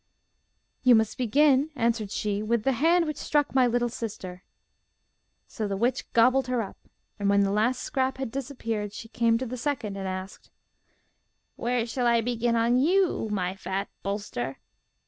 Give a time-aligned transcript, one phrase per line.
[0.81, 4.41] 'You must begin,' answered she, 'with the hand which struck my little sister.'
[5.45, 6.75] So the witch gobbled her up,
[7.19, 10.49] and when the last scrap had disappeared, she came to the second and asked:
[11.55, 14.57] 'Where shall I begin on you, my fat bolster?